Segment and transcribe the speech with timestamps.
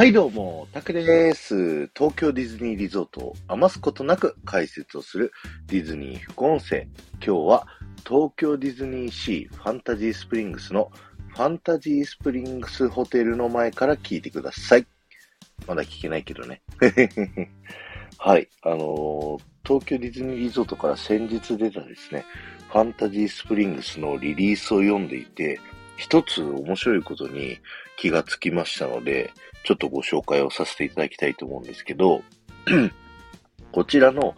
[0.00, 1.86] はいどうも、タクです。
[1.88, 5.30] 東京ディズニーリゾートを余すことなく解説をする
[5.66, 6.86] ディズニー副音声。
[7.16, 7.66] 今日は
[8.08, 10.90] 東京ディズニーシーファンタジースプリングスの
[11.28, 14.86] ファンタジースプリングスホテルの前から聞いてください。
[15.66, 16.62] まだ聞けないけどね。
[18.16, 18.48] はい。
[18.62, 22.24] あのー、東京ディズニーリゾートから先日出たですね、
[22.72, 25.60] ファンタジースプリングスのリリースを読んでいて、
[26.00, 27.58] 一つ面白いことに
[27.98, 32.22] 気がつきましたので、ちょっとご紹介をさせていただきたいと思うんですけど、
[33.70, 34.34] こちらの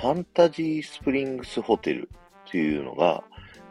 [0.00, 2.08] ファンタジースプリングスホテル
[2.50, 3.22] というのが、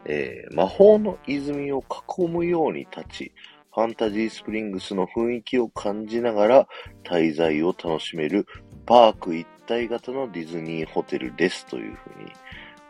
[0.06, 1.84] えー、魔法の泉を
[2.18, 3.32] 囲むように立ち、
[3.74, 6.68] ファンタジースプリングスの雰囲気を感じながら
[7.04, 8.46] 滞在を楽しめる
[8.86, 12.32] パーク一体型のディズニーホテルですというふうに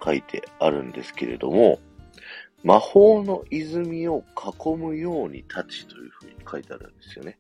[0.04, 1.80] 書いてあるんですけれども、
[2.64, 7.38] 魔法の泉を囲むように立ちというふうに書いてあるんですよね。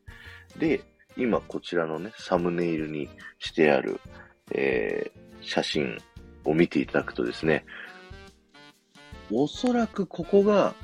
[0.58, 0.82] で、
[1.16, 3.08] 今こちらのね、サムネイルに
[3.38, 4.00] してある、
[4.52, 5.98] えー、写真
[6.44, 7.64] を見ていただくとですね、
[9.32, 10.74] おそらくここが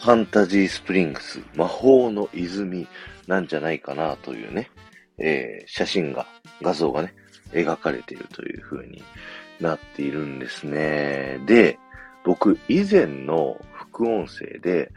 [0.00, 2.88] ファンタジースプリングス、魔法の泉
[3.26, 4.70] なんじゃないかなというね、
[5.18, 6.26] えー、写真が、
[6.62, 7.14] 画像がね、
[7.52, 9.02] 描かれているという風に
[9.60, 11.40] なっているんですね。
[11.46, 11.78] で、
[12.24, 14.90] 僕以前の副音声で、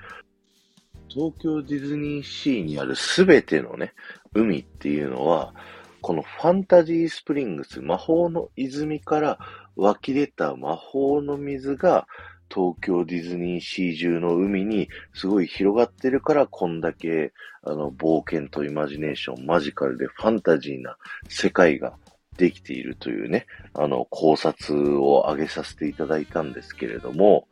[1.10, 3.94] 東京ディズニーシーにあるすべてのね、
[4.34, 5.54] 海っていうのは、
[6.02, 9.40] このファンタジースプリングス、魔法の泉から
[9.76, 12.08] 湧き出た魔法の水が
[12.50, 20.98] 東京ディズニーシー中の海にすごい広がってるから、こんだけ、あの、冒険とイマジネーション、マジカルでファンタジーな
[21.28, 21.94] 世界が
[22.38, 27.48] できているというね、あの、考察を上げさせていただいたんですけれども、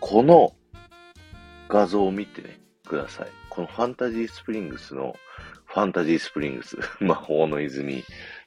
[0.00, 0.52] この
[1.68, 3.28] 画像を見てね、ください。
[3.48, 5.14] このファンタジースプリングスの、
[5.66, 8.04] ファンタジースプリングス、 魔法の泉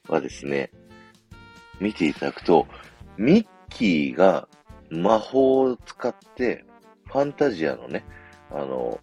[0.08, 0.70] はですね、
[1.80, 2.66] 見ていただくと、
[3.16, 4.48] ミッキーが
[4.90, 6.64] 魔法を使って、
[7.06, 8.04] ファンタジアのね、
[8.50, 9.00] あの、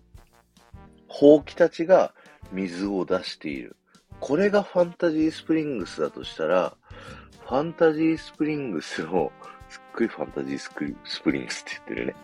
[1.08, 2.14] ほうきたちが
[2.52, 3.76] 水を出している。
[4.26, 6.74] これがファンタジースプリングスだとしたら、
[7.42, 9.34] ファンタジースプリングスを、
[9.68, 10.72] すっごいファンタジース
[11.20, 12.16] プリングスって言ってるね。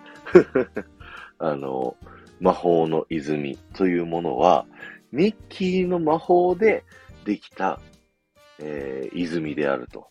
[1.39, 1.97] あの、
[2.39, 4.65] 魔法の泉というものは、
[5.11, 6.85] ミッキーの魔法で
[7.25, 7.81] できた、
[8.59, 10.07] えー、泉であると。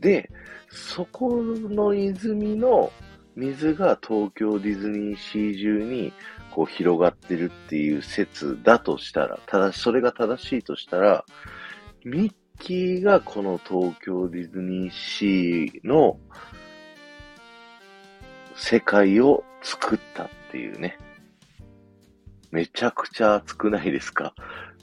[0.00, 0.28] で、
[0.68, 2.90] そこの泉の
[3.36, 6.12] 水が東京ディズニーシー中に
[6.54, 11.24] こう広がってるっていう説だとしたら、ただそれが正しいとしたら、
[12.04, 16.20] ミッキーがこの東京ディズニーシーの
[18.54, 20.96] 世界を作ったっていうね。
[22.52, 24.32] めちゃくちゃ熱くないですか？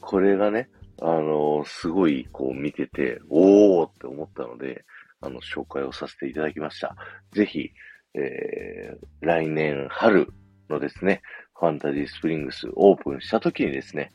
[0.02, 0.70] これがね、
[1.02, 4.84] あのー、すごいこう見てて、おーって思ったので、
[5.22, 6.98] あの、紹介をさせていただきました。
[7.32, 7.70] ぜひ、
[8.14, 10.28] えー、来年春
[10.72, 11.22] のですね、
[11.58, 14.12] ファンタジースプリングスオープンした時にですね、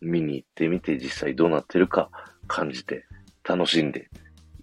[0.00, 2.10] 見に行ってみて実際どうなってるか
[2.46, 3.06] 感じて
[3.48, 4.10] 楽しんで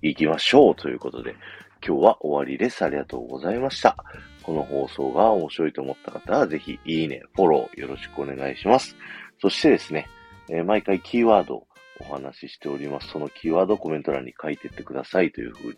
[0.01, 1.35] いきましょうということで、
[1.85, 2.83] 今日は終わりです。
[2.83, 3.95] ありがとうございました。
[4.43, 8.95] この放送が面白いと思った方は、ぜひいいね、フォローよろしくお願いします。
[9.41, 10.07] そしてですね、
[10.49, 11.67] えー、毎回キーワードを
[11.99, 13.09] お話ししております。
[13.09, 15.75] そのキーワードをコメント欄に書いてってくださいという風に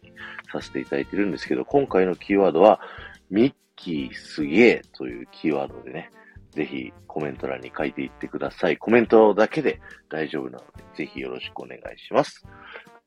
[0.51, 2.79] させていただいてるんですけど、今回のキーワードは、
[3.29, 6.11] ミッキーすげえというキーワードでね、
[6.51, 8.77] ぜひコメント欄に書いていってください。
[8.77, 9.79] コメントだけで
[10.09, 12.45] 大丈夫なので、ぜひよろしくお願いします。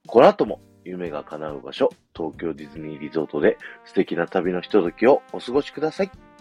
[0.07, 6.32] この後も夢が叶う場所、東京ディズニーリゾートで素敵な旅のひとときをお過ごしください。